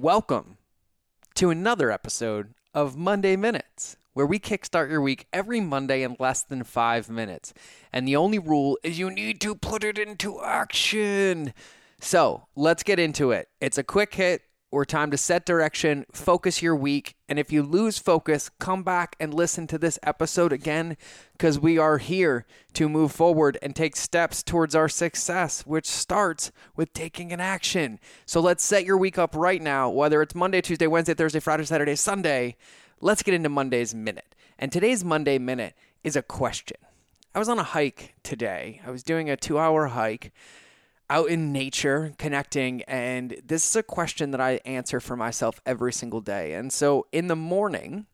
[0.00, 0.58] Welcome
[1.34, 6.44] to another episode of Monday Minutes, where we kickstart your week every Monday in less
[6.44, 7.52] than five minutes.
[7.92, 11.52] And the only rule is you need to put it into action.
[11.98, 13.48] So let's get into it.
[13.60, 17.14] It's a quick hit or time to set direction, focus your week.
[17.28, 20.96] And if you lose focus, come back and listen to this episode again
[21.32, 26.52] because we are here to move forward and take steps towards our success, which starts
[26.76, 27.98] with taking an action.
[28.26, 31.64] So let's set your week up right now, whether it's Monday, Tuesday, Wednesday, Thursday, Friday,
[31.64, 32.56] Saturday, Sunday.
[33.00, 34.34] Let's get into Monday's Minute.
[34.58, 35.74] And today's Monday Minute
[36.04, 36.76] is a question.
[37.34, 40.32] I was on a hike today, I was doing a two hour hike
[41.10, 45.92] out in nature connecting and this is a question that I answer for myself every
[45.92, 46.54] single day.
[46.54, 48.06] And so in the morning,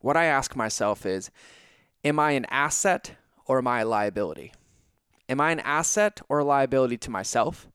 [0.00, 1.30] what I ask myself is
[2.04, 3.12] am I an asset
[3.46, 4.52] or am I a liability?
[5.28, 7.68] Am I an asset or a liability to myself?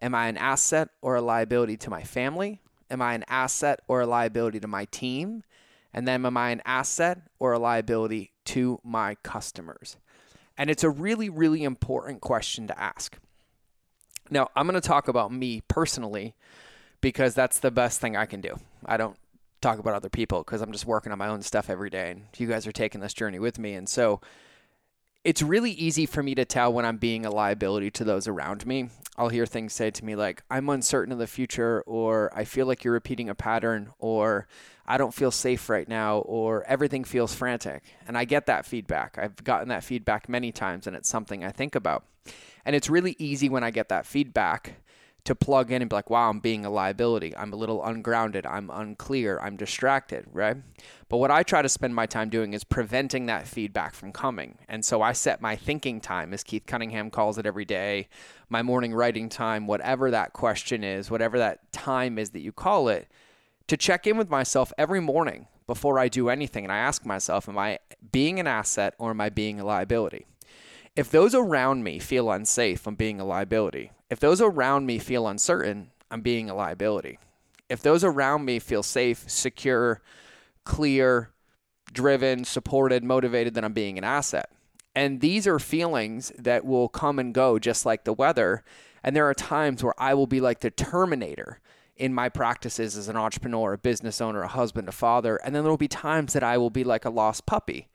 [0.00, 2.60] Am I an asset or a liability to my family?
[2.90, 5.42] Am I an asset or a liability to my team?
[5.92, 9.96] And then am I an asset or a liability to my customers?
[10.56, 13.18] And it's a really, really important question to ask.
[14.30, 16.34] Now, I'm going to talk about me personally
[17.00, 18.56] because that's the best thing I can do.
[18.84, 19.16] I don't
[19.60, 22.22] talk about other people because I'm just working on my own stuff every day and
[22.36, 23.74] you guys are taking this journey with me.
[23.74, 24.20] And so
[25.24, 28.66] it's really easy for me to tell when I'm being a liability to those around
[28.66, 28.90] me.
[29.16, 32.66] I'll hear things say to me like, I'm uncertain of the future, or I feel
[32.66, 34.46] like you're repeating a pattern, or
[34.86, 37.82] I don't feel safe right now, or everything feels frantic.
[38.06, 39.18] And I get that feedback.
[39.18, 42.04] I've gotten that feedback many times, and it's something I think about.
[42.68, 44.82] And it's really easy when I get that feedback
[45.24, 47.34] to plug in and be like, wow, I'm being a liability.
[47.34, 48.44] I'm a little ungrounded.
[48.44, 49.40] I'm unclear.
[49.40, 50.58] I'm distracted, right?
[51.08, 54.58] But what I try to spend my time doing is preventing that feedback from coming.
[54.68, 58.06] And so I set my thinking time, as Keith Cunningham calls it every day,
[58.50, 62.90] my morning writing time, whatever that question is, whatever that time is that you call
[62.90, 63.08] it,
[63.68, 66.66] to check in with myself every morning before I do anything.
[66.66, 67.78] And I ask myself, am I
[68.12, 70.26] being an asset or am I being a liability?
[70.98, 73.92] If those around me feel unsafe, I'm being a liability.
[74.10, 77.20] If those around me feel uncertain, I'm being a liability.
[77.68, 80.02] If those around me feel safe, secure,
[80.64, 81.30] clear,
[81.92, 84.50] driven, supported, motivated, then I'm being an asset.
[84.92, 88.64] And these are feelings that will come and go just like the weather.
[89.04, 91.60] And there are times where I will be like the terminator
[91.94, 95.36] in my practices as an entrepreneur, a business owner, a husband, a father.
[95.44, 97.86] And then there will be times that I will be like a lost puppy.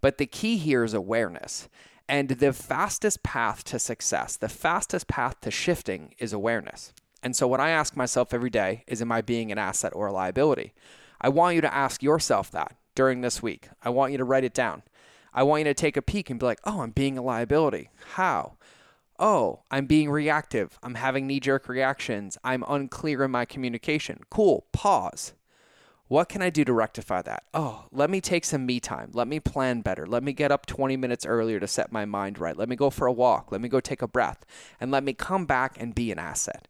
[0.00, 1.68] But the key here is awareness.
[2.12, 6.92] And the fastest path to success, the fastest path to shifting is awareness.
[7.22, 10.08] And so, what I ask myself every day is, Am I being an asset or
[10.08, 10.74] a liability?
[11.22, 13.70] I want you to ask yourself that during this week.
[13.82, 14.82] I want you to write it down.
[15.32, 17.88] I want you to take a peek and be like, Oh, I'm being a liability.
[18.16, 18.58] How?
[19.18, 20.78] Oh, I'm being reactive.
[20.82, 22.36] I'm having knee jerk reactions.
[22.44, 24.20] I'm unclear in my communication.
[24.28, 24.66] Cool.
[24.72, 25.32] Pause.
[26.12, 27.44] What can I do to rectify that?
[27.54, 29.12] Oh, let me take some me time.
[29.14, 30.06] Let me plan better.
[30.06, 32.54] Let me get up 20 minutes earlier to set my mind right.
[32.54, 33.50] Let me go for a walk.
[33.50, 34.44] Let me go take a breath.
[34.78, 36.68] And let me come back and be an asset.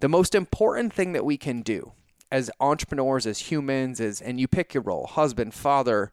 [0.00, 1.92] The most important thing that we can do
[2.30, 6.12] as entrepreneurs, as humans, is and you pick your role husband, father,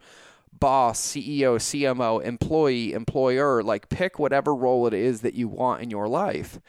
[0.58, 5.92] boss, CEO, CMO, employee, employer, like pick whatever role it is that you want in
[5.92, 6.62] your life.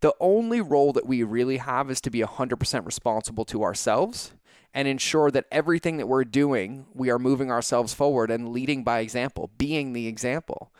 [0.00, 4.34] The only role that we really have is to be 100% responsible to ourselves
[4.74, 8.98] and ensure that everything that we're doing, we are moving ourselves forward and leading by
[8.98, 10.72] example, being the example.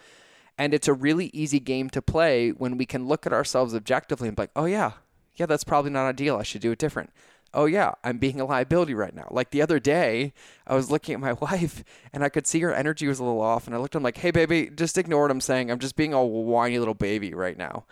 [0.58, 4.28] And it's a really easy game to play when we can look at ourselves objectively
[4.28, 4.92] and be like, oh, yeah,
[5.36, 6.36] yeah, that's probably not ideal.
[6.36, 7.10] I should do it different.
[7.52, 9.28] Oh, yeah, I'm being a liability right now.
[9.30, 10.32] Like the other day,
[10.66, 13.40] I was looking at my wife and I could see her energy was a little
[13.40, 13.66] off.
[13.66, 15.70] And I looked at him like, hey, baby, just ignore what I'm saying.
[15.70, 17.84] I'm just being a whiny little baby right now.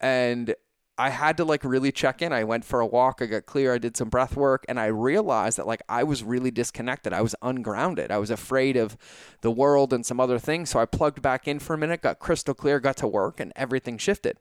[0.00, 0.54] And
[1.00, 2.30] I had to like really check in.
[2.30, 4.86] I went for a walk, I got clear, I did some breath work, and I
[4.86, 7.14] realized that like I was really disconnected.
[7.14, 8.10] I was ungrounded.
[8.10, 8.98] I was afraid of
[9.40, 10.68] the world and some other things.
[10.68, 13.50] So I plugged back in for a minute, got crystal clear, got to work, and
[13.56, 14.36] everything shifted.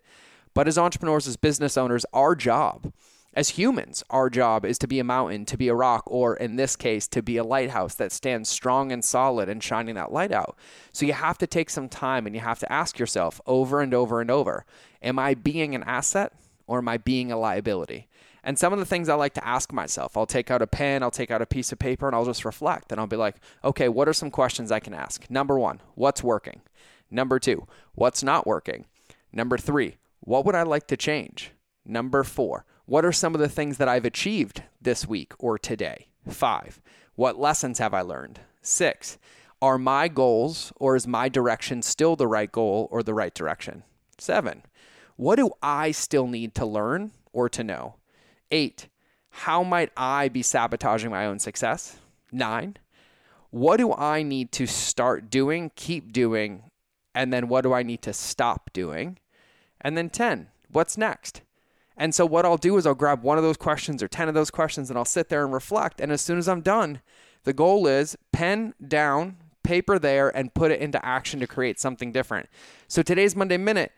[0.54, 2.92] But as entrepreneurs, as business owners, our job
[3.34, 6.58] as humans, our job is to be a mountain, to be a rock, or in
[6.58, 10.34] this case, to be a lighthouse that stands strong and solid and shining that light
[10.34, 10.58] out.
[10.92, 13.94] So you have to take some time and you have to ask yourself over and
[13.94, 14.66] over and over
[15.02, 16.34] Am I being an asset?
[16.70, 18.08] Or am I being a liability?
[18.44, 21.04] And some of the things I like to ask myself, I'll take out a pen,
[21.04, 22.92] I'll take out a piece of paper, and I'll just reflect.
[22.92, 25.30] And I'll be like, okay, what are some questions I can ask?
[25.30, 26.62] Number one, what's working?
[27.12, 28.86] Number two, what's not working?
[29.34, 31.52] Number three, what would I like to change?
[31.84, 36.08] Number four, what are some of the things that I've achieved this week or today?
[36.28, 36.82] Five,
[37.16, 38.40] what lessons have I learned?
[38.62, 39.18] Six,
[39.62, 43.84] are my goals or is my direction still the right goal or the right direction?
[44.18, 44.64] Seven,
[45.20, 47.96] what do I still need to learn or to know?
[48.52, 48.88] Eight,
[49.32, 51.98] how might I be sabotaging my own success?
[52.32, 52.78] Nine,
[53.50, 56.72] what do I need to start doing, keep doing,
[57.14, 59.20] and then what do I need to stop doing?
[59.82, 61.42] And then 10, what's next?
[61.98, 64.36] And so, what I'll do is I'll grab one of those questions or 10 of
[64.36, 66.00] those questions and I'll sit there and reflect.
[66.00, 67.02] And as soon as I'm done,
[67.44, 72.14] the goal is pen down, paper there, and put it into action to create something
[72.14, 72.48] different.
[72.88, 73.92] So, today's Monday Minute,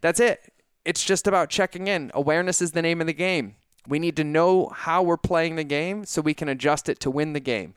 [0.00, 0.52] that's it.
[0.84, 2.10] It's just about checking in.
[2.14, 3.56] Awareness is the name of the game.
[3.86, 7.10] We need to know how we're playing the game so we can adjust it to
[7.10, 7.74] win the game.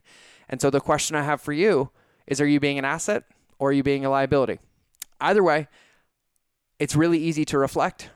[0.48, 1.90] And so, the question I have for you
[2.26, 3.24] is Are you being an asset
[3.58, 4.58] or are you being a liability?
[5.20, 5.68] Either way,
[6.78, 8.10] it's really easy to reflect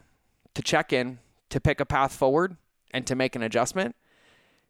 [0.54, 1.18] to check in,
[1.50, 2.56] to pick a path forward,
[2.90, 3.94] and to make an adjustment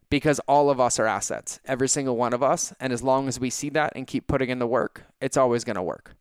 [0.09, 2.73] because all of us are assets, every single one of us.
[2.79, 5.63] And as long as we see that and keep putting in the work, it's always
[5.63, 6.15] going to work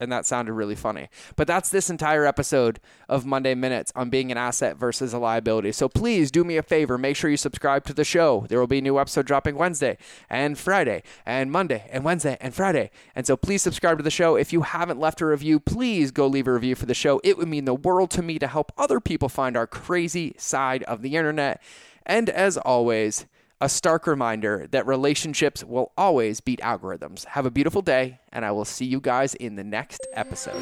[0.00, 1.08] and that sounded really funny.
[1.36, 5.72] But that's this entire episode of Monday Minutes on being an asset versus a liability.
[5.72, 8.46] So please do me a favor, make sure you subscribe to the show.
[8.48, 9.96] There will be a new episode dropping Wednesday
[10.28, 12.90] and Friday and Monday and Wednesday and Friday.
[13.14, 14.36] And so please subscribe to the show.
[14.36, 17.20] If you haven't left a review, please go leave a review for the show.
[17.22, 20.82] It would mean the world to me to help other people find our crazy side
[20.84, 21.62] of the internet.
[22.04, 23.26] And as always,
[23.64, 27.24] a stark reminder that relationships will always beat algorithms.
[27.24, 30.60] Have a beautiful day, and I will see you guys in the next episode.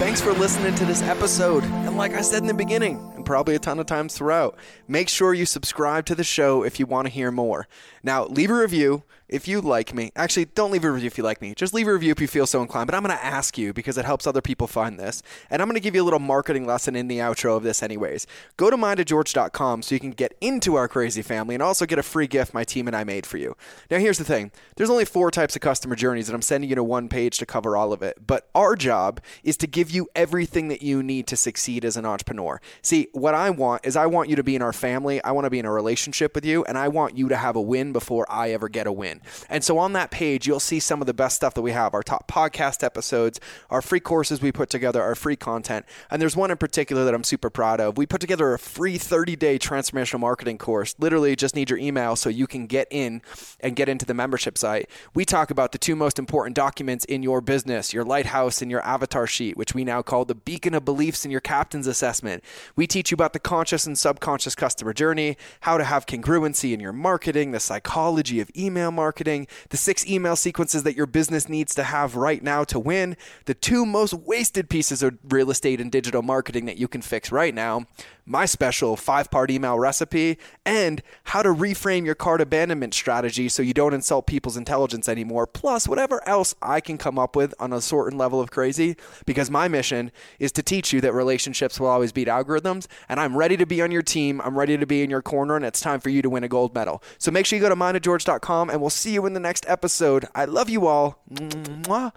[0.00, 1.64] Thanks for listening to this episode.
[1.64, 2.96] And like I said in the beginning,
[3.30, 4.56] probably a ton of times throughout,
[4.88, 7.68] make sure you subscribe to the show if you want to hear more.
[8.02, 10.10] Now, leave a review if you like me.
[10.16, 11.54] Actually, don't leave a review if you like me.
[11.54, 12.88] Just leave a review if you feel so inclined.
[12.88, 15.22] But I'm going to ask you because it helps other people find this.
[15.48, 17.82] And I'm going to give you a little marketing lesson in the outro of this,
[17.82, 18.26] anyways.
[18.56, 22.02] Go to mindofgeorge.com so you can get into our crazy family and also get a
[22.02, 23.56] free gift my team and I made for you.
[23.90, 26.76] Now, here's the thing there's only four types of customer journeys, and I'm sending you
[26.76, 28.26] to one page to cover all of it.
[28.26, 32.04] But our job is to give you everything that you need to succeed as an
[32.04, 32.60] entrepreneur.
[32.82, 35.44] See, what I want is I want you to be in our family, I want
[35.44, 37.92] to be in a relationship with you, and I want you to have a win
[37.92, 39.20] before I ever get a win.
[39.48, 41.94] And so on that page, you'll see some of the best stuff that we have
[41.94, 45.86] our top podcast episodes, our free courses we put together, our free content.
[46.10, 47.98] And there's one in particular that I'm super proud of.
[47.98, 50.94] We put together a free 30 day transformational marketing course.
[50.98, 53.22] Literally, just need your email so you can get in
[53.60, 54.88] and get into the membership site.
[55.14, 58.84] We talk about the two most important documents in your business your lighthouse and your
[58.84, 62.42] avatar sheet, which we now call the beacon of beliefs in your captain's assessment.
[62.76, 66.92] We you about the conscious and subconscious customer journey, how to have congruency in your
[66.92, 71.84] marketing, the psychology of email marketing, the six email sequences that your business needs to
[71.84, 73.16] have right now to win,
[73.46, 77.32] the two most wasted pieces of real estate and digital marketing that you can fix
[77.32, 77.86] right now,
[78.26, 83.62] my special five part email recipe, and how to reframe your cart abandonment strategy so
[83.62, 87.72] you don't insult people's intelligence anymore, plus whatever else I can come up with on
[87.72, 88.96] a certain level of crazy,
[89.26, 93.36] because my mission is to teach you that relationships will always beat algorithms, and I'm
[93.36, 94.40] ready to be on your team.
[94.40, 96.48] I'm ready to be in your corner, and it's time for you to win a
[96.48, 97.02] gold medal.
[97.18, 100.26] So make sure you go to mindofgeorge.com, and we'll see you in the next episode.
[100.34, 101.22] I love you all.
[101.30, 102.12] Mwah.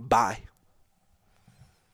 [0.00, 0.47] Bye.